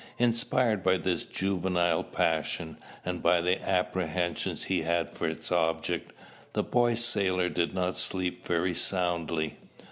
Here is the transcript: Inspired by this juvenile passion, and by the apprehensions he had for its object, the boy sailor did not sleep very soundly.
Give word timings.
Inspired 0.17 0.81
by 0.81 0.97
this 0.97 1.25
juvenile 1.25 2.03
passion, 2.03 2.77
and 3.05 3.21
by 3.21 3.39
the 3.39 3.61
apprehensions 3.61 4.63
he 4.63 4.81
had 4.81 5.11
for 5.11 5.27
its 5.27 5.51
object, 5.51 6.11
the 6.53 6.63
boy 6.63 6.95
sailor 6.95 7.49
did 7.49 7.75
not 7.75 7.99
sleep 7.99 8.47
very 8.47 8.73
soundly. 8.73 9.57